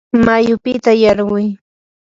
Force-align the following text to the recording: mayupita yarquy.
mayupita 0.25 0.91
yarquy. 1.01 1.45